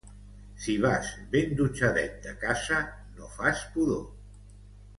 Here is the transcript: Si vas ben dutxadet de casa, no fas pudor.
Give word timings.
Si 0.61 0.73
vas 0.85 1.11
ben 1.35 1.53
dutxadet 1.59 2.15
de 2.25 2.33
casa, 2.47 2.81
no 3.21 3.31
fas 3.37 3.63
pudor. 3.77 4.05